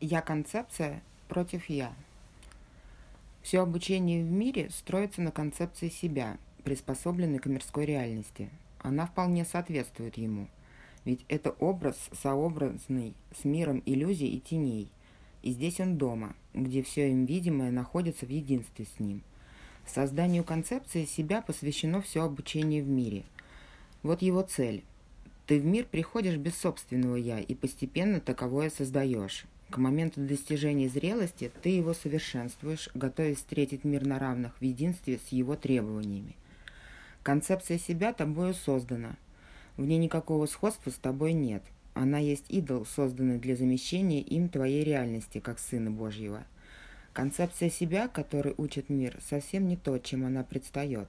Я-концепция 0.00 1.02
против 1.28 1.68
я. 1.68 1.92
Все 3.42 3.60
обучение 3.60 4.24
в 4.24 4.30
мире 4.30 4.70
строится 4.70 5.20
на 5.20 5.30
концепции 5.30 5.90
себя, 5.90 6.38
приспособленной 6.64 7.38
к 7.38 7.44
мирской 7.44 7.84
реальности. 7.84 8.48
Она 8.78 9.04
вполне 9.04 9.44
соответствует 9.44 10.16
ему, 10.16 10.48
ведь 11.04 11.26
это 11.28 11.50
образ 11.50 11.98
сообразный 12.14 13.12
с 13.38 13.44
миром 13.44 13.82
иллюзий 13.84 14.28
и 14.28 14.40
теней. 14.40 14.88
И 15.42 15.50
здесь 15.50 15.80
он 15.80 15.98
дома, 15.98 16.34
где 16.54 16.82
все 16.82 17.10
им 17.10 17.26
видимое 17.26 17.70
находится 17.70 18.24
в 18.24 18.30
единстве 18.30 18.86
с 18.86 19.00
ним. 19.00 19.22
Созданию 19.86 20.44
концепции 20.44 21.04
себя 21.04 21.42
посвящено 21.42 22.00
все 22.00 22.22
обучение 22.24 22.82
в 22.82 22.88
мире. 22.88 23.24
Вот 24.02 24.22
его 24.22 24.40
цель. 24.40 24.82
Ты 25.46 25.60
в 25.60 25.66
мир 25.66 25.84
приходишь 25.84 26.36
без 26.36 26.56
собственного 26.56 27.16
«я» 27.16 27.38
и 27.38 27.54
постепенно 27.54 28.18
таковое 28.18 28.70
создаешь. 28.70 29.44
К 29.70 29.78
моменту 29.78 30.20
достижения 30.20 30.88
зрелости 30.88 31.52
ты 31.62 31.68
его 31.68 31.94
совершенствуешь, 31.94 32.88
готовясь 32.92 33.36
встретить 33.36 33.84
мир 33.84 34.04
на 34.04 34.18
равных 34.18 34.58
в 34.58 34.62
единстве 34.64 35.20
с 35.24 35.28
его 35.28 35.54
требованиями. 35.54 36.34
Концепция 37.22 37.78
себя 37.78 38.12
тобою 38.12 38.54
создана. 38.54 39.14
В 39.76 39.86
ней 39.86 39.98
никакого 39.98 40.46
сходства 40.46 40.90
с 40.90 40.94
тобой 40.94 41.34
нет. 41.34 41.62
Она 41.94 42.18
есть 42.18 42.46
идол, 42.48 42.84
созданный 42.84 43.38
для 43.38 43.54
замещения 43.54 44.20
им 44.20 44.48
твоей 44.48 44.82
реальности, 44.82 45.38
как 45.38 45.60
Сына 45.60 45.92
Божьего. 45.92 46.44
Концепция 47.12 47.70
себя, 47.70 48.08
который 48.08 48.54
учит 48.56 48.88
мир, 48.88 49.18
совсем 49.20 49.68
не 49.68 49.76
то, 49.76 49.98
чем 49.98 50.26
она 50.26 50.42
предстает. 50.42 51.06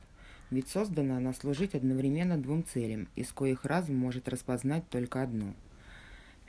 Ведь 0.51 0.67
создана 0.67 1.17
она 1.17 1.33
служить 1.33 1.73
одновременно 1.73 2.37
двум 2.37 2.63
целям, 2.63 3.07
из 3.15 3.31
коих 3.31 3.65
разум 3.65 3.95
может 3.95 4.29
распознать 4.29 4.87
только 4.89 5.23
одну– 5.23 5.55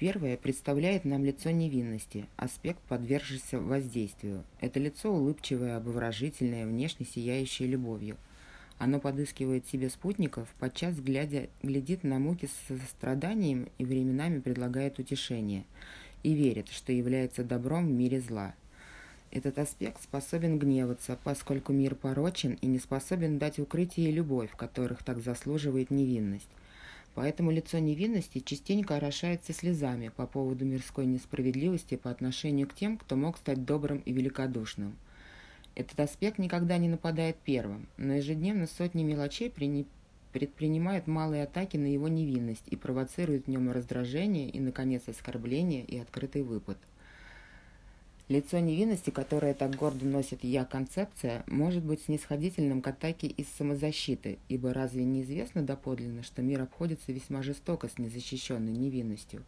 Первое 0.02 0.37
представляет 0.37 1.05
нам 1.05 1.24
лицо 1.24 1.51
невинности, 1.51 2.27
аспект, 2.37 2.80
подвергшийся 2.88 3.60
воздействию. 3.60 4.43
Это 4.60 4.80
лицо 4.80 5.13
улыбчивое, 5.13 5.77
обворожительное, 5.77 6.66
внешне 6.66 7.07
сияющее 7.07 7.68
любовью. 7.68 8.16
Оно 8.79 8.99
подыскивает 8.99 9.68
себе 9.68 9.88
спутников, 9.90 10.49
подчас 10.59 10.96
глядя, 10.96 11.49
глядит 11.62 12.02
на 12.02 12.18
муки 12.18 12.49
со 12.66 12.77
страданием 12.79 13.68
и 13.79 13.85
временами 13.85 14.40
предлагает 14.40 14.99
утешение, 14.99 15.62
и 16.24 16.32
верит, 16.34 16.68
что 16.68 16.90
является 16.90 17.45
добром 17.45 17.87
в 17.87 17.93
мире 17.93 18.21
зла. 18.21 18.57
Этот 19.30 19.57
аспект 19.60 20.02
способен 20.02 20.59
гневаться, 20.59 21.16
поскольку 21.23 21.73
мир 21.73 21.95
порочен 21.95 22.59
и 22.60 22.66
не 22.66 22.80
способен 22.80 23.38
дать 23.38 23.60
укрытие 23.60 24.09
и 24.09 24.12
любовь, 24.12 24.51
которых 24.57 25.05
так 25.05 25.23
заслуживает 25.23 25.93
невинность. 25.93 26.49
Поэтому 27.15 27.51
лицо 27.51 27.79
невинности 27.79 28.41
частенько 28.41 28.96
орошается 28.96 29.52
слезами 29.52 30.09
по 30.09 30.27
поводу 30.27 30.65
мирской 30.65 31.05
несправедливости 31.05 31.96
по 31.96 32.10
отношению 32.10 32.68
к 32.68 32.74
тем, 32.74 32.96
кто 32.96 33.16
мог 33.16 33.37
стать 33.37 33.65
добрым 33.65 33.99
и 33.99 34.13
великодушным. 34.13 34.96
Этот 35.74 36.01
аспект 36.01 36.38
никогда 36.38 36.79
не 36.79 36.88
нападает 36.88 37.37
первым, 37.37 37.87
но 37.96 38.15
ежедневно 38.15 38.66
сотни 38.66 39.02
мелочей 39.02 39.51
предпринимают 40.33 41.07
малые 41.07 41.45
атаки 41.45 41.77
на 41.77 41.87
его 41.87 42.09
невинность 42.09 42.65
и 42.68 42.77
провоцируют 42.77 43.46
в 43.46 43.49
нем 43.49 43.71
раздражение 43.71 44.49
и, 44.49 44.60
наконец, 44.60 45.02
оскорбление 45.07 45.85
и 45.85 45.99
открытый 45.99 46.43
выпад– 46.43 46.79
Лицо 48.28 48.60
невинности, 48.60 49.10
которое 49.10 49.52
так 49.52 49.74
гордо 49.74 50.06
носит 50.06 50.45
«я-концепция», 50.45 51.42
может 51.48 51.84
быть 51.84 52.02
снисходительным 52.02 52.80
к 52.80 52.87
атаке 52.87 53.26
из 53.26 53.48
самозащиты, 53.59 54.38
ибо 54.48 54.73
разве 54.73 55.04
неизвестно 55.04 55.62
доподлинно, 55.62 56.23
что 56.23 56.40
мир 56.40 56.62
обходится 56.62 57.12
весьма 57.12 57.43
жестоко 57.43 57.88
с 57.88 57.98
незащищенной 57.98 58.73
невинностью? 58.73 59.43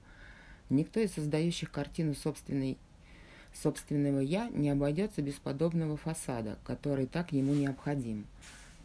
Никто 0.71 0.99
из 0.99 1.13
создающих 1.13 1.71
картину 1.71 2.15
собственной, 2.15 2.77
собственного 3.53 4.19
«я» 4.19 4.49
не 4.49 4.71
обойдется 4.71 5.23
без 5.23 5.35
подобного 5.35 5.97
фасада, 5.97 6.59
который 6.65 7.07
так 7.07 7.33
ему 7.33 7.55
необходим. 7.55 8.27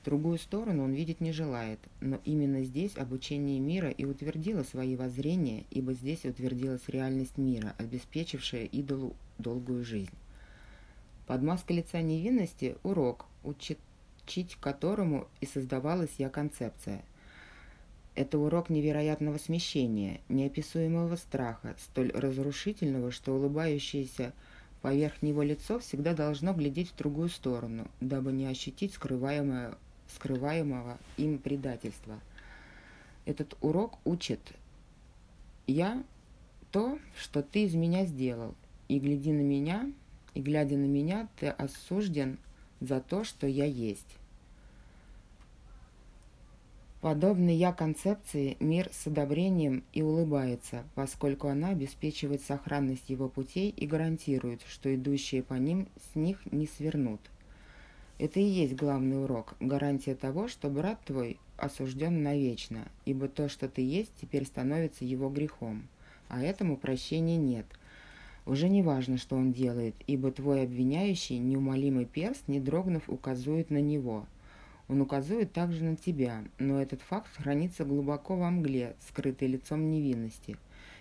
Другую 0.06 0.38
сторону 0.38 0.84
он 0.84 0.94
видеть 0.94 1.20
не 1.20 1.32
желает, 1.32 1.80
но 2.00 2.20
именно 2.26 2.64
здесь 2.64 2.96
обучение 2.96 3.60
мира 3.60 3.90
и 3.90 4.06
утвердило 4.06 4.64
свои 4.64 4.96
воззрения, 4.96 5.66
ибо 5.72 5.94
здесь 5.94 6.26
утвердилась 6.26 6.88
реальность 6.88 7.38
мира, 7.38 7.76
обеспечившая 7.80 8.66
идолу 8.66 9.16
долгую 9.40 9.84
жизнь. 9.84 10.14
Под 11.28 11.42
маской 11.42 11.78
лица 11.78 12.02
невинности– 12.02 12.76
урок, 12.84 13.26
учить 13.44 14.58
которому 14.60 15.28
и 15.42 15.46
создавалась 15.46 16.12
я 16.18 16.30
концепция. 16.30 17.04
Это 18.16 18.38
урок 18.38 18.70
невероятного 18.70 19.38
смещения, 19.38 20.22
неописуемого 20.28 21.16
страха, 21.16 21.76
столь 21.80 22.12
разрушительного, 22.12 23.12
что 23.12 23.34
улыбающееся 23.34 24.34
поверх 24.82 25.22
него 25.22 25.44
лицо 25.44 25.80
всегда 25.80 26.14
должно 26.14 26.54
глядеть 26.54 26.92
в 26.92 26.98
другую 26.98 27.30
сторону, 27.30 27.88
дабы 28.02 28.32
не 28.32 28.46
ощутить 28.46 28.94
скрываемое, 28.94 29.76
скрываемого 30.16 30.98
им 31.18 31.38
предательства. 31.38 32.20
Этот 33.26 33.56
урок 33.62 34.00
учит 34.06 34.40
«Я– 35.68 36.04
то, 36.72 37.00
что 37.18 37.42
ты 37.42 37.64
из 37.64 37.74
меня 37.74 38.06
сделал, 38.06 38.54
и 38.90 39.00
гляди 39.00 39.32
на 39.32 39.42
меня, 39.42 39.90
и 40.34 40.42
глядя 40.42 40.76
на 40.76 40.86
меня, 40.86 41.30
ты 41.40 41.48
осужден 41.48 42.38
за 42.82 43.00
то, 43.00 43.24
что 43.24 43.48
я 43.48 43.66
есть. 43.66 44.18
Подобный 47.00 47.56
я 47.56 47.72
концепции 47.72 48.58
мир 48.60 48.90
с 48.92 49.08
одобрением 49.08 49.86
и 49.94 50.02
улыбается, 50.02 50.84
поскольку 50.96 51.48
она 51.48 51.70
обеспечивает 51.70 52.42
сохранность 52.42 53.10
его 53.10 53.30
путей 53.30 53.70
и 53.70 53.88
гарантирует, 53.88 54.62
что 54.68 54.94
идущие 54.94 55.42
по 55.42 55.54
ним 55.54 55.88
с 56.12 56.16
них 56.16 56.40
не 56.52 56.68
свернут. 56.68 57.22
Это 58.18 58.42
и 58.42 58.44
есть 58.44 58.76
главный 58.76 59.24
урок, 59.24 59.56
гарантия 59.62 60.14
того, 60.14 60.50
что 60.50 60.70
брат 60.70 61.00
твой 61.06 61.40
осужден 61.56 62.22
навечно, 62.22 62.86
ибо 63.06 63.30
то, 63.30 63.48
что 63.48 63.70
ты 63.70 63.82
есть, 63.82 64.12
теперь 64.20 64.46
становится 64.46 65.06
его 65.06 65.30
грехом, 65.30 65.88
а 66.28 66.42
этому 66.42 66.76
прощения 66.76 67.38
нет– 67.38 67.66
уже 68.50 68.68
не 68.68 68.82
важно, 68.82 69.18
что 69.18 69.36
он 69.36 69.54
делает, 69.54 69.96
ибо 70.08 70.32
твой 70.32 70.64
обвиняющий, 70.64 71.38
неумолимый 71.38 72.06
перст, 72.06 72.48
не 72.48 72.60
дрогнув, 72.60 73.08
указывает 73.08 73.70
на 73.70 73.80
него. 73.80 74.26
Он 74.88 75.02
указывает 75.02 75.54
также 75.54 75.84
на 75.84 75.96
тебя, 75.96 76.44
но 76.58 76.82
этот 76.82 77.02
факт 77.02 77.30
хранится 77.38 77.86
глубоко 77.86 78.36
во 78.36 78.50
мгле, 78.50 78.96
скрытой 79.08 79.48
лицом 79.48 79.92
невинности. 79.92 80.58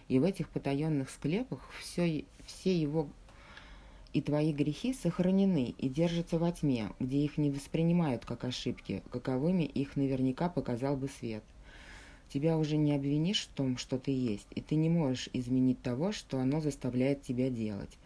И 0.09 0.19
в 0.19 0.25
этих 0.25 0.51
потаенных 0.51 1.09
склепах 1.09 1.61
все, 1.81 2.25
все 2.45 2.79
его 2.79 3.09
и 4.13 4.21
твои 4.21 4.53
грехи 4.53 4.93
сохранены 4.93 5.75
и 5.79 5.89
держатся 5.89 6.39
во 6.39 6.53
тьме, 6.53 6.91
где 7.01 7.19
их 7.19 7.39
не 7.39 7.51
воспринимают 7.51 8.25
как 8.25 8.45
ошибки, 8.45 9.03
каковыми 9.11 9.65
их 9.65 9.97
наверняка 9.97 10.49
показал 10.49 10.97
бы 10.97 11.09
свет. 11.09 11.45
Тебя 12.33 12.59
уже 12.59 12.77
не 12.77 12.95
обвинишь 12.95 13.47
в 13.47 13.57
том, 13.57 13.79
что 13.79 13.99
ты 13.99 14.11
есть, 14.11 14.47
и 14.55 14.61
ты 14.61 14.75
не 14.75 14.91
можешь 14.91 15.31
изменить 15.33 15.81
того, 15.81 16.13
что 16.13 16.39
оно 16.39 16.61
заставляет 16.61 17.23
тебя 17.23 17.49
делать. 17.49 17.97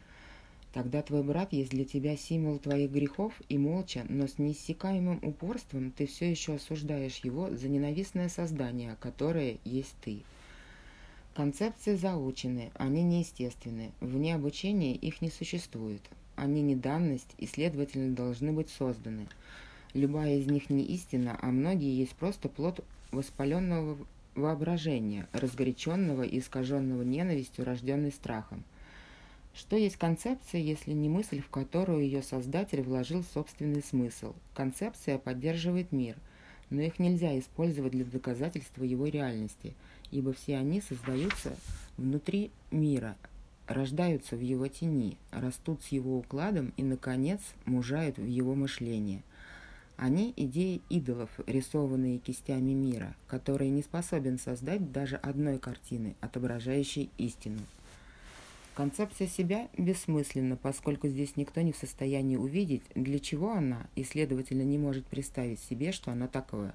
Тогда 0.73 1.03
твой 1.03 1.23
брат 1.23 1.53
есть 1.53 1.71
для 1.71 1.85
тебя 1.85 2.17
символ 2.17 2.59
твоих 2.59 2.91
грехов, 2.91 3.35
и 3.49 3.59
молча, 3.59 4.07
но 4.09 4.27
с 4.27 4.39
неиссякаемым 4.39 5.19
упорством 5.23 5.91
ты 5.91 6.07
все 6.07 6.31
еще 6.31 6.55
осуждаешь 6.55 7.19
его 7.19 7.51
за 7.51 7.69
ненавистное 7.69 8.29
создание, 8.31 8.97
которое 9.01 9.59
есть 9.65 9.95
ты. 10.03 10.23
Концепции 11.35 11.97
заучены, 11.97 12.71
они 12.75 13.03
неестественны, 13.03 13.93
вне 14.01 14.35
обучения 14.35 14.95
их 14.95 15.21
не 15.21 15.31
существует. 15.31 16.03
Они 16.37 16.63
не 16.63 16.77
данность 16.77 17.35
и, 17.39 17.47
следовательно, 17.47 18.15
должны 18.15 18.53
быть 18.53 18.71
созданы. 18.71 19.27
Любая 19.93 20.39
из 20.39 20.47
них 20.47 20.71
не 20.71 20.83
истина, 20.85 21.39
а 21.43 21.49
многие 21.49 21.99
есть 21.99 22.15
просто 22.15 22.49
плод 22.49 22.83
воспаленного 23.11 23.99
воображения, 24.35 25.29
разгоряченного 25.33 26.23
и 26.23 26.39
искаженного 26.39 27.03
ненавистью, 27.03 27.65
рожденной 27.65 28.13
страхом. 28.13 28.65
Что 29.55 29.77
есть 29.77 29.97
концепция, 29.97 30.61
если 30.61 30.93
не 30.93 31.09
мысль, 31.09 31.41
в 31.41 31.49
которую 31.49 32.03
ее 32.03 32.23
создатель 32.23 32.83
вложил 32.83 33.23
собственный 33.23 33.83
смысл? 33.83 34.35
Концепция 34.55 35.19
поддерживает 35.19 35.93
мир, 35.93 36.17
но 36.71 36.81
их 36.81 36.99
нельзя 36.99 37.39
использовать 37.39 37.93
для 37.93 38.05
доказательства 38.05 38.85
его 38.85 39.07
реальности, 39.07 39.75
ибо 40.11 40.33
все 40.33 40.57
они 40.57 40.81
создаются 40.81 41.55
внутри 41.99 42.51
мира, 42.71 43.17
рождаются 43.67 44.37
в 44.37 44.41
его 44.41 44.69
тени, 44.69 45.19
растут 45.31 45.83
с 45.83 45.89
его 45.89 46.17
укладом 46.17 46.73
и, 46.79 46.83
наконец, 46.83 47.41
мужают 47.67 48.17
в 48.17 48.27
его 48.27 48.55
мышление– 48.55 49.23
они– 49.97 50.33
идеи 50.37 50.81
идолов, 50.89 51.31
рисованные 51.47 52.19
кистями 52.19 52.73
мира, 52.73 53.15
который 53.27 53.69
не 53.69 53.83
способен 53.83 54.39
создать 54.39 54.93
даже 54.93 55.17
одной 55.17 55.59
картины, 55.59 56.15
отображающей 56.21 57.11
истину. 57.19 57.61
Концепция 58.75 59.27
себя 59.27 59.69
бессмысленна, 59.77 60.57
поскольку 60.57 61.07
здесь 61.07 61.37
никто 61.37 61.61
не 61.61 61.73
в 61.73 61.77
состоянии 61.77 62.37
увидеть, 62.37 62.83
для 62.95 63.19
чего 63.19 63.53
она, 63.53 63.87
и, 63.97 64.03
следовательно, 64.03 64.63
не 64.63 64.79
может 64.79 65.05
представить 65.05 65.61
себе, 65.61 65.93
что 65.93 66.11
она 66.11 66.27
такое. 66.27 66.75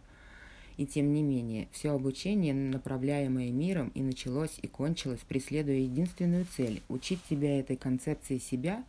И 0.78 0.86
тем 0.86 1.12
не 1.12 1.24
менее, 1.24 1.68
все 1.72 1.92
обучение, 1.92 2.54
направляемое 2.54 3.52
миром, 3.52 3.92
и 3.96 4.02
началось, 4.04 4.60
и 4.62 4.68
кончилось, 4.68 5.22
преследуя 5.28 5.78
единственную 5.78 6.46
цель– 6.56 6.84
учить 6.88 7.20
тебя 7.28 7.60
этой 7.60 7.78
концепции 7.78 8.38
себя, 8.38 8.84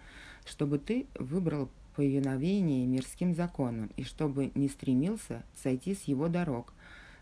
чтобы 0.45 0.79
ты 0.79 1.07
выбрал 1.19 1.71
повиновение 1.99 2.87
мирским 2.87 3.35
законам, 3.35 3.91
и 3.97 4.05
чтобы 4.05 4.53
не 4.55 4.69
стремился 4.69 5.43
сойти 5.61 5.97
с 5.97 6.05
его 6.05 6.29
дорог, 6.29 6.73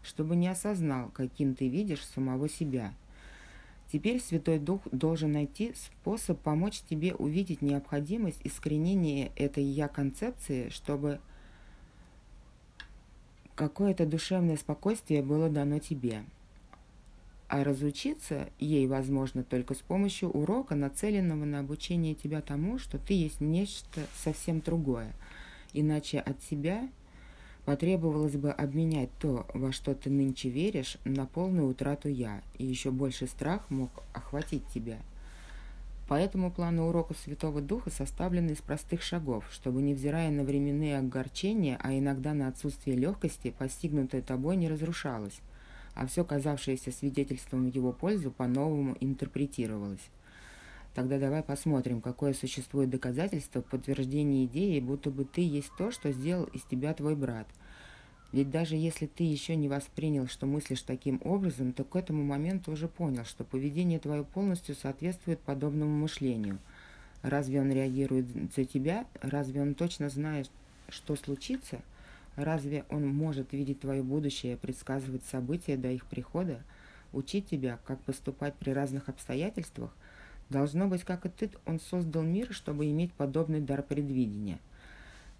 чтобы 0.03 0.37
не 0.37 0.49
осознал, 0.49 1.09
каким 1.15 1.55
ты 1.55 1.67
видишь 1.67 2.05
самого 2.05 2.47
себя. 2.47 2.93
Теперь 3.91 4.21
Святой 4.21 4.59
Дух 4.59 4.83
должен 4.93 5.33
найти 5.33 5.73
способ 5.75 6.39
помочь 6.43 6.83
тебе 6.91 7.15
увидеть 7.15 7.63
необходимость 7.63 8.43
искоренения 8.45 9.33
этой 9.35 9.65
«я-концепции», 9.65 10.69
чтобы 10.69 11.21
какое-то 13.55 14.05
душевное 14.05 14.59
спокойствие 14.59 15.23
было 15.23 15.49
дано 15.49 15.79
тебе. 15.79 16.23
А 17.49 17.63
разучиться 17.63 18.49
ей 18.59 18.87
возможно 18.87 19.45
только 19.45 19.75
с 19.75 19.79
помощью 19.79 20.31
урока, 20.31 20.75
нацеленного 20.75 21.45
на 21.45 21.61
обучение 21.61 22.15
тебя 22.15 22.41
тому, 22.41 22.79
что 22.79 22.99
ты 22.99 23.15
есть 23.15 23.41
нечто 23.41 24.01
совсем 24.17 24.61
другое. 24.61 25.13
Иначе 25.73 26.19
от 26.19 26.41
тебя 26.41 26.89
потребовалось 27.65 28.37
бы 28.37 28.51
обменять 28.51 29.11
то, 29.21 29.47
во 29.55 29.73
что 29.73 29.95
ты 29.95 30.11
нынче 30.11 30.49
веришь, 30.49 30.99
на 31.05 31.27
полную 31.27 31.69
утрату 31.69 32.09
«я», 32.09 32.43
и 32.59 32.65
еще 32.65 32.91
больше 32.91 33.27
страх 33.27 33.71
мог 33.71 33.91
охватить 34.13 34.67
тебя– 34.73 34.99
Поэтому 36.09 36.53
планы 36.53 36.83
уроков 36.83 37.19
Святого 37.19 37.61
Духа 37.61 37.91
составлены 37.91 38.53
из 38.53 38.59
простых 38.59 39.03
шагов, 39.03 39.45
чтобы, 39.51 39.83
невзирая 39.83 40.31
на 40.31 40.45
временные 40.45 40.99
огорчения, 40.99 41.79
а 41.83 41.93
иногда 41.99 42.33
на 42.33 42.49
отсутствие 42.49 42.97
легкости, 42.97 43.55
постигнутое 43.57 44.23
тобой 44.23 44.57
не 44.57 44.69
разрушалось, 44.69 45.41
а 45.97 46.07
все 46.07 46.25
казавшееся 46.25 46.93
свидетельством 46.93 47.69
в 47.69 47.75
его 47.75 47.93
пользу 47.93 48.31
по-новому 48.31 48.97
интерпретировалось. 49.01 50.11
Тогда 50.95 51.19
давай 51.19 51.43
посмотрим, 51.43 52.01
какое 52.01 52.33
существует 52.33 52.91
доказательство 52.91 53.63
в 53.63 53.67
подтверждении 53.67 54.47
идеи, 54.47 54.79
будто 54.79 55.11
бы 55.11 55.25
ты 55.25 55.41
есть 55.41 55.73
то, 55.77 55.91
что 55.91 56.13
сделал 56.13 56.45
из 56.45 56.63
тебя 56.63 56.95
твой 56.95 57.17
брат– 57.17 57.49
ведь 58.33 58.51
даже 58.51 58.77
если 58.77 59.07
ты 59.07 59.25
еще 59.25 59.57
не 59.57 59.69
воспринял, 59.69 60.27
что 60.27 60.47
мыслишь 60.47 60.83
таким 60.83 61.21
образом, 61.25 61.73
то 61.73 61.85
к 61.85 61.97
этому 61.97 62.25
моменту 62.25 62.73
уже 62.73 62.89
понял, 62.89 63.25
что 63.25 63.45
поведение 63.45 63.99
твое 63.99 64.25
полностью 64.25 64.75
соответствует 64.75 65.41
подобному 65.41 65.97
мышлению. 65.97 66.59
Разве 67.23 67.61
он 67.61 67.73
реагирует 67.73 68.27
за 68.55 68.65
тебя? 68.65 69.07
Разве 69.21 69.63
он 69.63 69.75
точно 69.75 70.11
знает, 70.11 70.51
что 70.89 71.17
случится? 71.17 71.81
Разве 72.37 72.85
он 72.91 73.07
может 73.07 73.53
видеть 73.53 73.81
твое 73.81 74.03
будущее, 74.03 74.57
предсказывать 74.57 75.25
события 75.25 75.77
до 75.77 75.91
их 75.91 76.07
прихода, 76.07 76.63
учить 77.13 77.49
тебя, 77.49 77.79
как 77.85 78.01
поступать 78.03 78.55
при 78.55 78.71
разных 78.71 79.09
обстоятельствах? 79.09 79.95
Должно 80.51 80.87
быть, 80.87 81.03
как 81.03 81.27
и 81.27 81.29
ты, 81.29 81.51
он 81.65 81.81
создал 81.81 82.23
мир, 82.23 82.53
чтобы 82.53 82.89
иметь 82.91 83.13
подобный 83.13 83.61
дар 83.61 83.83
предвидения– 83.83 84.59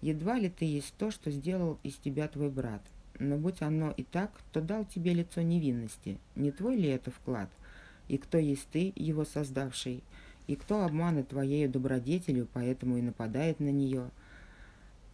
Едва 0.01 0.37
ли 0.37 0.49
ты 0.49 0.65
есть 0.65 0.93
то, 0.97 1.09
что 1.09 1.31
сделал 1.31 1.79
из 1.83 1.95
тебя 1.95 2.27
твой 2.27 2.49
брат. 2.49 2.81
Но 3.19 3.35
будь 3.35 3.61
оно 3.61 3.91
и 3.91 4.03
так, 4.03 4.31
то 4.53 4.61
дал 4.61 4.85
тебе 4.85 5.13
лицо 5.13 5.41
невинности. 5.41 6.19
Не 6.35 6.51
твой 6.51 6.77
ли 6.77 6.87
это 6.87 7.09
вклад? 7.09 7.49
И 8.07 8.17
кто 8.17 8.37
есть 8.37 8.67
ты, 8.71 8.93
его 8.95 9.25
создавший? 9.25 10.03
И 10.45 10.55
кто 10.55 10.85
обманет 10.85 11.29
твоею 11.29 11.69
добродетелью, 11.69 12.47
поэтому 12.53 12.97
и 12.97 13.01
нападает 13.01 13.59
на 13.59 13.69
нее? 13.69 14.11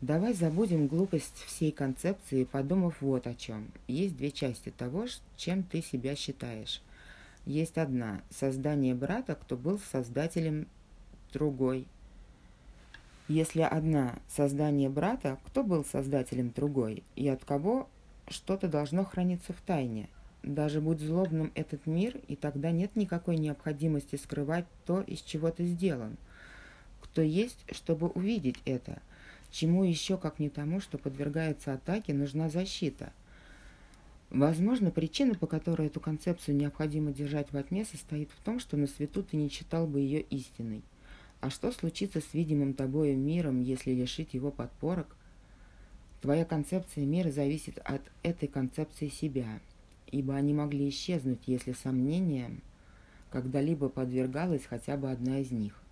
Давай 0.03 0.33
забудем 0.33 0.87
глупость 0.87 1.45
всей 1.45 1.71
концепции, 1.71 2.43
подумав 2.43 3.01
вот 3.01 3.25
о 3.25 3.33
чем. 3.33 3.71
Есть 3.87 4.17
две 4.17 4.31
части 4.31 4.69
того, 4.69 5.05
чем 5.37 5.63
ты 5.63 5.81
себя 5.81 6.17
считаешь. 6.17 6.81
Есть 7.45 7.77
одна– 7.77 8.21
создание 8.29 8.95
брата, 8.95 9.35
кто 9.35 9.55
был 9.55 9.79
создателем 9.79 10.67
другой– 11.31 11.87
если 13.29 13.61
одна– 13.61 14.19
создание 14.27 14.89
брата, 14.89 15.39
кто 15.45 15.63
был 15.63 15.85
создателем 15.85 16.51
другой, 16.51 17.03
и 17.15 17.29
от 17.29 17.45
кого 17.45 17.87
что-то 18.27 18.67
должно 18.67 19.05
храниться 19.05 19.53
в 19.53 19.61
тайне. 19.61 20.09
Даже 20.43 20.81
будь 20.81 20.99
злобным 20.99 21.49
этот 21.55 21.85
мир, 21.85 22.19
и 22.27 22.35
тогда 22.35 22.71
нет 22.71 22.97
никакой 22.97 23.37
необходимости 23.37 24.17
скрывать 24.17 24.65
то, 24.85 24.99
из 24.99 25.21
чего 25.21 25.49
ты 25.51 25.65
сделан. 25.65 26.17
Кто 26.99 27.21
есть, 27.21 27.63
чтобы 27.71 28.09
увидеть 28.09 28.57
это? 28.65 29.01
Чему 29.53 29.83
еще, 29.83 30.17
как 30.17 30.39
не 30.39 30.49
тому, 30.49 30.79
что 30.79 30.97
подвергается 30.97 31.75
атаке, 31.75 32.11
нужна 32.15 32.49
защита? 32.49 33.13
Возможно, 34.31 34.89
причина, 34.89 35.35
по 35.35 35.45
которой 35.45 35.89
эту 35.89 35.99
концепцию 35.99 36.55
необходимо 36.55 37.11
держать 37.11 37.51
во 37.51 37.61
тьме, 37.61 37.85
состоит 37.85 38.31
в 38.31 38.43
том, 38.43 38.59
что 38.59 38.77
на 38.77 38.87
свету 38.87 39.21
ты 39.21 39.37
не 39.37 39.51
читал 39.51 39.85
бы 39.85 39.99
ее 39.99 40.21
истиной. 40.21 40.81
А 41.39 41.51
что 41.51 41.71
случится 41.71 42.19
с 42.19 42.33
видимым 42.33 42.73
тобою 42.73 43.15
миром, 43.15 43.61
если 43.61 43.91
лишить 43.91 44.33
его 44.33 44.49
подпорок? 44.49 45.15
Твоя 46.23 46.45
концепция 46.45 47.05
мира 47.05 47.29
зависит 47.29 47.77
от 47.85 48.01
этой 48.23 48.47
концепции 48.47 49.07
себя, 49.07 49.59
ибо 50.07 50.33
они 50.33 50.55
могли 50.55 50.89
исчезнуть, 50.89 51.41
если 51.45 51.73
сомнениям 51.73 52.59
когда-либо 53.29 53.89
подвергалась 53.89 54.65
хотя 54.65 54.97
бы 54.97 55.11
одна 55.11 55.41
из 55.41 55.51
них. 55.51 55.82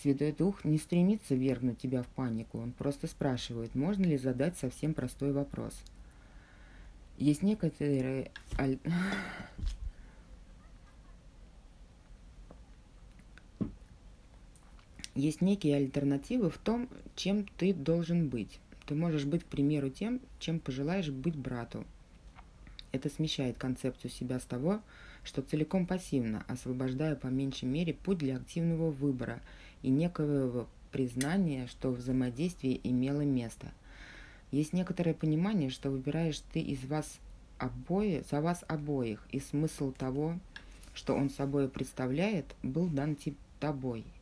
Святой 0.00 0.32
Дух 0.32 0.64
не 0.64 0.78
стремится 0.78 1.34
вергнуть 1.34 1.78
тебя 1.78 2.02
в 2.02 2.06
панику, 2.08 2.58
он 2.58 2.72
просто 2.72 3.06
спрашивает, 3.06 3.74
можно 3.74 4.04
ли 4.04 4.16
задать 4.16 4.56
совсем 4.56 4.94
простой 4.94 5.32
вопрос. 5.32 5.74
Есть 7.18 7.42
некоторые... 7.42 8.30
Есть 15.14 15.42
некие 15.42 15.76
альтернативы 15.76 16.48
в 16.48 16.56
том, 16.56 16.88
чем 17.16 17.46
ты 17.58 17.74
должен 17.74 18.30
быть. 18.30 18.60
Ты 18.86 18.94
можешь 18.94 19.26
быть, 19.26 19.44
к 19.44 19.46
примеру, 19.46 19.90
тем, 19.90 20.20
чем 20.38 20.58
пожелаешь 20.58 21.10
быть 21.10 21.36
брату. 21.36 21.84
Это 22.92 23.10
смещает 23.10 23.58
концепцию 23.58 24.10
себя 24.10 24.40
с 24.40 24.44
того, 24.44 24.80
что 25.22 25.42
целиком 25.42 25.86
пассивно, 25.86 26.44
освобождая 26.48 27.14
по 27.14 27.26
меньшей 27.28 27.66
мере 27.66 27.94
путь 27.94 28.18
для 28.18 28.36
активного 28.36 28.90
выбора 28.90 29.40
и 29.82 29.90
некоего 29.90 30.66
признания, 30.90 31.66
что 31.66 31.90
взаимодействие 31.90 32.80
имело 32.88 33.22
место. 33.22 33.68
Есть 34.50 34.72
некоторое 34.72 35.14
понимание, 35.14 35.70
что 35.70 35.90
выбираешь 35.90 36.40
ты 36.52 36.60
из 36.60 36.84
вас 36.84 37.18
обои, 37.58 38.24
за 38.30 38.40
вас 38.40 38.64
обоих, 38.68 39.26
и 39.30 39.40
смысл 39.40 39.92
того, 39.92 40.38
что 40.94 41.14
он 41.14 41.30
собой 41.30 41.68
представляет, 41.68 42.54
был 42.62 42.86
дан 42.88 43.16
тобой– 43.60 44.04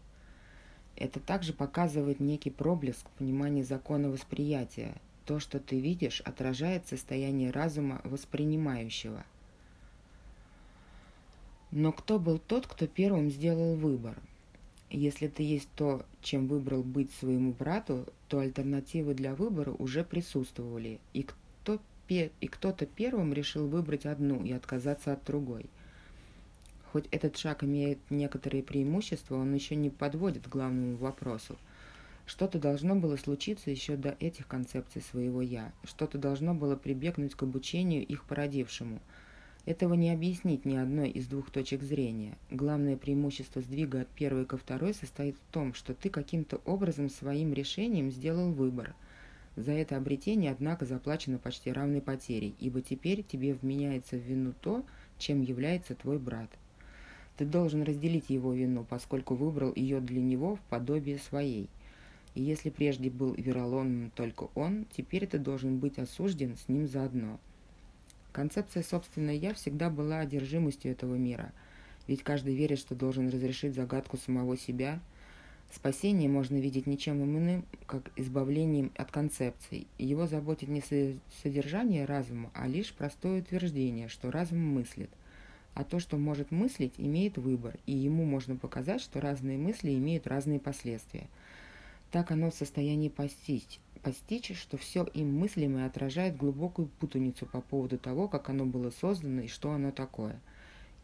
это 1.01 1.19
также 1.19 1.55
показывает 1.55 2.21
некий 2.21 2.51
проблеск 2.51 3.09
понимания 3.19 3.65
закона 3.65 4.11
восприятия. 4.11 4.95
То, 5.25 5.41
что 5.41 5.59
ты 5.59 5.81
видишь, 5.81 6.21
отражает 6.21 6.87
состояние 6.87 7.51
разума 7.51 8.03
воспринимающего. 8.05 9.25
Но 11.71 11.93
кто 11.93 12.19
был 12.19 12.39
тот, 12.39 12.67
кто 12.67 12.87
первым 12.87 13.31
сделал 13.31 13.77
выбор? 13.77 14.19
Если 14.91 15.29
ты 15.29 15.43
есть 15.43 15.69
то, 15.77 16.05
чем 16.21 16.49
выбрал 16.49 16.83
быть 16.83 17.13
своему 17.15 17.53
брату, 17.53 18.07
то 18.29 18.41
альтернативы 18.41 19.15
для 19.15 19.35
выбора 19.35 19.73
уже 19.73 20.05
присутствовали, 20.05 20.99
и, 21.13 21.23
кто, 21.23 21.81
и 22.09 22.31
кто-то 22.49 22.87
первым 22.87 23.33
решил 23.33 23.69
выбрать 23.69 24.05
одну 24.05 24.45
и 24.45 24.53
отказаться 24.53 25.13
от 25.13 25.25
другой– 25.25 25.67
Хоть 26.93 27.07
этот 27.13 27.37
шаг 27.37 27.63
имеет 27.63 27.99
некоторые 28.11 28.65
преимущества, 28.65 29.37
он 29.37 29.55
еще 29.55 29.77
не 29.77 29.91
подводит 29.91 30.47
к 30.47 30.51
главному 30.51 30.97
вопросу. 30.97 31.57
Что-то 32.27 32.59
должно 32.59 32.97
было 32.97 33.17
случиться 33.17 33.71
еще 33.71 33.97
до 33.97 34.17
этих 34.19 34.49
концепций 34.49 35.03
своего 35.03 35.41
«я», 35.41 35.73
что-то 35.85 36.19
должно 36.19 36.55
было 36.55 36.77
прибегнуть 36.77 37.35
к 37.35 37.43
обучению 37.45 38.05
их 38.05 38.25
породившему. 38.25 39.01
Этого 39.67 39.93
не 39.95 40.11
объяснить 40.11 40.65
ни 40.65 40.75
одной 40.75 41.11
из 41.11 41.27
двух 41.27 41.51
точек 41.51 41.83
зрения. 41.83 42.39
Главное 42.51 42.97
преимущество 42.97 43.61
сдвига 43.61 44.01
от 44.03 44.09
первой 44.09 44.47
ко 44.47 44.57
второй 44.57 44.95
состоит 44.95 45.37
в 45.37 45.53
том, 45.53 45.75
что 45.75 45.93
ты 45.93 46.09
каким-то 46.09 46.61
образом 46.65 47.11
своим 47.11 47.53
решением 47.53 48.11
сделал 48.11 48.53
выбор. 48.53 48.95
За 49.57 49.73
это 49.73 49.97
обретение, 49.97 50.53
однако, 50.53 50.87
заплачено 50.87 51.39
почти 51.39 51.73
равной 51.73 52.01
потерей, 52.01 52.55
ибо 52.59 52.81
теперь 52.81 53.23
тебе 53.23 53.53
вменяется 53.53 54.17
в 54.17 54.23
вину 54.23 54.55
то, 54.61 54.85
чем 55.19 55.43
является 55.43 55.95
твой 55.95 56.19
брат. 56.19 56.49
Ты 57.37 57.45
должен 57.45 57.83
разделить 57.83 58.31
его 58.31 58.55
вину, 58.55 58.87
поскольку 58.89 59.35
выбрал 59.35 59.73
ее 59.75 60.01
для 60.01 60.23
него 60.23 60.57
в 60.57 60.61
подобие 60.71 61.19
своей. 61.19 61.69
И 62.35 62.43
если 62.43 62.71
прежде 62.71 63.11
был 63.11 63.35
вероломным 63.35 64.11
только 64.15 64.49
он, 64.55 64.87
теперь 64.97 65.27
ты 65.27 65.39
должен 65.39 65.79
быть 65.79 65.99
осужден 65.99 66.57
с 66.57 66.69
ним 66.69 66.87
заодно. 66.87 67.39
Концепция 68.33 68.85
«собственное 68.85 69.35
я» 69.35 69.55
всегда 69.55 69.91
была 69.91 70.21
одержимостью 70.21 70.93
этого 70.93 71.17
мира, 71.17 71.53
ведь 72.07 72.23
каждый 72.23 72.55
верит, 72.55 72.79
что 72.79 72.95
должен 72.95 73.29
разрешить 73.29 73.75
загадку 73.75 74.17
самого 74.17 74.57
себя. 74.57 75.01
Спасение 75.73 76.29
можно 76.29 76.57
видеть 76.57 76.87
ничем 76.87 77.23
иным, 77.23 77.65
как 77.87 78.11
избавлением 78.17 78.93
от 78.97 79.11
концепций. 79.11 79.87
Его 79.99 80.27
заботит 80.27 80.69
не 80.69 80.83
содержание 81.43 82.05
разума, 82.05 82.51
а 82.55 82.67
лишь 82.67 82.93
простое 82.93 83.41
утверждение, 83.41 84.09
что 84.09 84.31
разум 84.31 84.59
мыслит. 84.59 85.11
А 85.75 85.85
то, 85.85 86.01
что 86.01 86.17
может 86.17 86.51
мыслить, 86.51 86.95
имеет 86.99 87.39
выбор, 87.39 87.79
и 87.87 87.93
ему 87.93 88.25
можно 88.25 88.57
показать, 88.57 89.01
что 89.01 89.21
разные 89.21 89.59
мысли 89.59 89.93
имеют 89.95 90.27
разные 90.27 90.59
последствия. 90.59 91.29
Так 92.11 92.33
оно 92.33 92.51
в 92.51 92.55
состоянии 92.55 93.09
постичь, 93.09 93.79
постичь, 94.03 94.57
что 94.57 94.77
все 94.77 95.05
им 95.05 95.39
мыслимое 95.39 95.87
отражает 95.87 96.37
глубокую 96.37 96.89
путаницу 96.89 97.47
по 97.47 97.61
поводу 97.61 97.99
того, 97.99 98.29
как 98.29 98.49
оно 98.49 98.67
было 98.67 98.91
создано 98.91 99.43
и 99.43 99.49
что 99.49 99.73
оно 99.73 99.91
такое. 99.91 100.41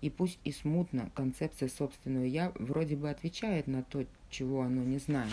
И 0.00 0.10
пусть 0.10 0.38
и 0.44 0.52
смутно 0.52 1.10
концепция 1.14 1.68
собственного 1.68 2.24
«я» 2.24 2.52
вроде 2.56 2.96
бы 2.96 3.08
отвечает 3.10 3.66
на 3.66 3.82
то, 3.82 4.04
чего 4.30 4.62
оно 4.62 4.82
не 4.84 4.98
знает. 4.98 5.32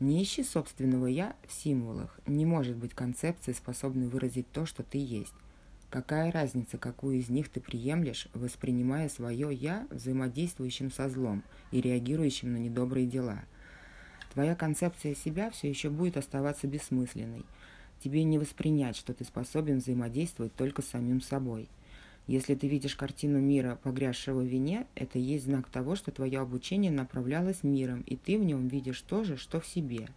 Не 0.00 0.22
ищи 0.22 0.42
собственного 0.42 1.06
«я» 1.06 1.34
в 1.46 1.52
символах. 1.52 2.18
Не 2.26 2.46
может 2.46 2.76
быть 2.76 2.94
концепции, 2.94 3.52
способной 3.52 4.06
выразить 4.06 4.50
то, 4.50 4.66
что 4.66 4.82
ты 4.82 4.98
есть. 4.98 5.34
Какая 5.90 6.32
разница, 6.32 6.78
какую 6.78 7.18
из 7.18 7.28
них 7.28 7.48
ты 7.48 7.60
приемлешь, 7.60 8.28
воспринимая 8.32 9.08
свое 9.08 9.52
«я» 9.52 9.86
взаимодействующим 9.90 10.90
со 10.90 11.08
злом 11.08 11.42
и 11.70 11.80
реагирующим 11.80 12.52
на 12.52 12.58
недобрые 12.58 13.06
дела– 13.06 13.44
Твоя 14.32 14.54
концепция 14.54 15.14
себя 15.14 15.50
все 15.50 15.68
еще 15.68 15.90
будет 15.90 16.16
оставаться 16.16 16.66
бессмысленной. 16.66 17.44
Тебе 18.02 18.24
не 18.24 18.38
воспринять, 18.38 18.96
что 18.96 19.12
ты 19.12 19.24
способен 19.24 19.76
взаимодействовать 19.78 20.54
только 20.54 20.80
с 20.80 20.86
самим 20.86 21.20
собой. 21.20 21.68
Если 22.26 22.54
ты 22.54 22.66
видишь 22.66 22.96
картину 22.96 23.40
мира, 23.40 23.78
погрязшего 23.82 24.40
в 24.40 24.46
вине, 24.46 24.86
это 24.94 25.18
есть 25.18 25.44
знак 25.44 25.68
того, 25.68 25.96
что 25.96 26.12
твое 26.12 26.40
обучение 26.40 26.90
направлялось 26.90 27.62
миром, 27.62 28.04
и 28.06 28.16
ты 28.16 28.38
в 28.38 28.44
нем 28.44 28.68
видишь 28.68 29.02
то 29.02 29.22
же, 29.22 29.36
что 29.36 29.60
в 29.60 29.66
себе. 29.66 30.08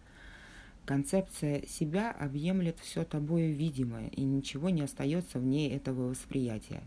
Концепция 0.86 1.66
себя 1.66 2.10
объемлет 2.10 2.78
все 2.80 3.04
тобою 3.04 3.54
видимое, 3.54 4.08
и 4.08 4.22
ничего 4.22 4.70
не 4.70 4.80
остается 4.80 5.38
вне 5.38 5.74
этого 5.74 6.08
восприятия. 6.08 6.82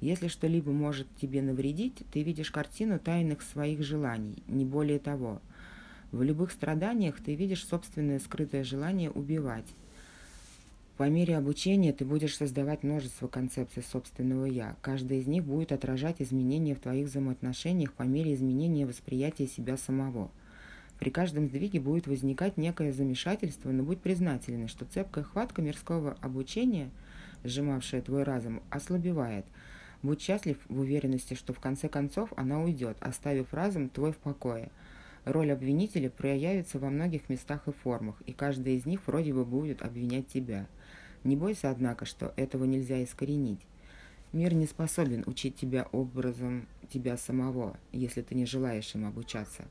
Если 0.00 0.26
что-либо 0.26 0.72
может 0.72 1.06
тебе 1.20 1.40
навредить, 1.40 2.02
ты 2.12 2.24
видишь 2.24 2.50
картину 2.50 2.98
тайных 2.98 3.42
своих 3.42 3.84
желаний, 3.84 4.42
не 4.48 4.64
более 4.64 4.98
того– 4.98 5.40
в 6.14 6.22
любых 6.22 6.52
страданиях 6.52 7.20
ты 7.20 7.34
видишь 7.34 7.66
собственное 7.66 8.20
скрытое 8.20 8.62
желание 8.62 9.10
убивать. 9.10 9.66
По 10.96 11.08
мере 11.08 11.36
обучения 11.36 11.92
ты 11.92 12.04
будешь 12.04 12.36
создавать 12.36 12.84
множество 12.84 13.26
концепций 13.26 13.82
собственного 13.82 14.44
«я». 14.44 14.76
Каждая 14.80 15.18
из 15.18 15.26
них 15.26 15.42
будет 15.44 15.72
отражать 15.72 16.22
изменения 16.22 16.76
в 16.76 16.80
твоих 16.80 17.08
взаимоотношениях 17.08 17.92
по 17.92 18.04
мере 18.04 18.32
изменения 18.32 18.86
восприятия 18.86 19.48
себя 19.48 19.76
самого. 19.76 20.30
При 21.00 21.10
каждом 21.10 21.48
сдвиге 21.48 21.80
будет 21.80 22.06
возникать 22.06 22.56
некое 22.56 22.92
замешательство, 22.92 23.72
но 23.72 23.82
будь 23.82 24.00
признательна, 24.00 24.68
что 24.68 24.84
цепкая 24.84 25.24
хватка 25.24 25.62
мирского 25.62 26.16
обучения, 26.20 26.90
сжимавшая 27.42 28.02
твой 28.02 28.22
разум, 28.22 28.62
ослабевает. 28.70 29.46
Будь 30.04 30.22
счастлив 30.22 30.58
в 30.68 30.78
уверенности, 30.78 31.34
что 31.34 31.52
в 31.52 31.58
конце 31.58 31.88
концов 31.88 32.32
она 32.36 32.62
уйдет, 32.62 32.96
оставив 33.00 33.52
разум 33.52 33.88
твой 33.88 34.12
в 34.12 34.18
покое– 34.18 34.70
Роль 35.24 35.52
обвинителя 35.52 36.10
проявится 36.10 36.78
во 36.78 36.90
многих 36.90 37.30
местах 37.30 37.66
и 37.66 37.72
формах, 37.72 38.20
и 38.26 38.32
каждая 38.32 38.74
из 38.74 38.84
них 38.84 39.06
вроде 39.06 39.32
бы 39.32 39.44
будет 39.44 39.80
обвинять 39.80 40.28
тебя. 40.28 40.66
Не 41.24 41.34
бойся, 41.34 41.70
однако, 41.70 42.04
что 42.04 42.34
этого 42.36 42.64
нельзя 42.64 43.02
искоренить. 43.02 43.60
Мир 44.32 44.52
не 44.52 44.66
способен 44.66 45.24
учить 45.26 45.56
тебя 45.56 45.88
образом 45.92 46.66
тебя 46.90 47.16
самого, 47.16 47.78
если 47.92 48.20
ты 48.20 48.34
не 48.34 48.44
желаешь 48.44 48.94
им 48.94 49.06
обучаться. 49.06 49.64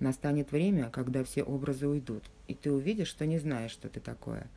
Настанет 0.00 0.50
время, 0.50 0.90
когда 0.90 1.22
все 1.22 1.44
образы 1.44 1.86
уйдут, 1.86 2.24
и 2.48 2.54
ты 2.54 2.72
увидишь, 2.72 3.08
что 3.08 3.26
не 3.26 3.38
знаешь, 3.38 3.70
что 3.70 3.88
ты 3.88 4.00
такое. 4.00 4.48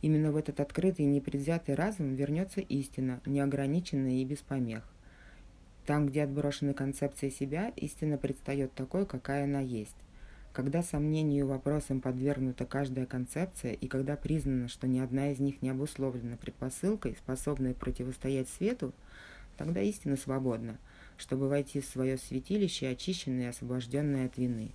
Именно 0.00 0.32
в 0.32 0.36
этот 0.36 0.60
открытый 0.60 1.04
и 1.04 1.08
непредвзятый 1.08 1.74
разум 1.74 2.14
вернется 2.14 2.60
истина, 2.60 3.20
неограниченная 3.26 4.22
и 4.22 4.24
без 4.24 4.38
помех. 4.38 4.93
Там, 5.86 6.06
где 6.06 6.22
отброшены 6.24 6.72
концепции 6.72 7.28
себя, 7.28 7.72
истина 7.76 8.16
предстает 8.16 8.72
такой, 8.72 9.04
какая 9.04 9.44
она 9.44 9.60
есть. 9.60 9.96
Когда 10.54 10.82
сомнению 10.82 11.40
и 11.40 11.48
вопросам 11.48 12.00
подвергнута 12.00 12.64
каждая 12.64 13.06
концепция, 13.06 13.72
и 13.72 13.88
когда 13.88 14.16
признано, 14.16 14.68
что 14.68 14.86
ни 14.86 15.00
одна 15.00 15.32
из 15.32 15.40
них 15.40 15.60
не 15.62 15.70
обусловлена 15.70 16.36
предпосылкой, 16.36 17.16
способной 17.16 17.74
противостоять 17.74 18.48
свету, 18.48 18.92
тогда 19.56 19.80
истина 19.82 20.16
свободна, 20.16 20.78
чтобы 21.18 21.48
войти 21.48 21.80
в 21.80 21.86
свое 21.86 22.16
святилище, 22.16 22.88
очищенное 22.88 23.46
и 23.46 23.50
освобожденное 23.50 24.26
от 24.26 24.38
вины. 24.38 24.70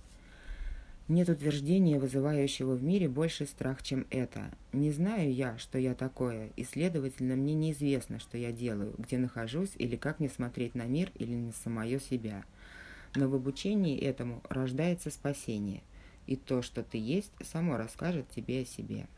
Нет 1.10 1.28
утверждения, 1.28 1.98
вызывающего 1.98 2.76
в 2.76 2.84
мире 2.84 3.08
больший 3.08 3.48
страх, 3.48 3.82
чем 3.82 4.06
это. 4.10 4.48
Не 4.72 4.92
знаю 4.92 5.34
я, 5.34 5.58
что 5.58 5.76
я 5.76 5.96
такое, 5.96 6.52
и, 6.54 6.62
следовательно, 6.62 7.34
мне 7.34 7.52
неизвестно, 7.54 8.20
что 8.20 8.38
я 8.38 8.52
делаю, 8.52 8.94
где 8.96 9.18
нахожусь 9.18 9.72
или 9.74 9.96
как 9.96 10.20
мне 10.20 10.28
смотреть 10.28 10.76
на 10.76 10.84
мир 10.84 11.10
или 11.16 11.34
на 11.34 11.50
самое 11.50 11.98
себя. 11.98 12.44
Но 13.16 13.28
в 13.28 13.34
обучении 13.34 13.98
этому 13.98 14.40
рождается 14.48 15.10
спасение, 15.10 15.82
и 16.28 16.36
то, 16.36 16.62
что 16.62 16.84
ты 16.84 16.98
есть, 16.98 17.32
само 17.42 17.76
расскажет 17.76 18.30
тебе 18.30 18.62
о 18.62 18.64
себе. 18.64 19.08